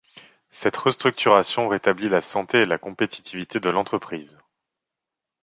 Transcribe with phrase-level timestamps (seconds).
[0.49, 4.39] Cette restructuration rétablit la santé et la compétitivité de l'entreprise.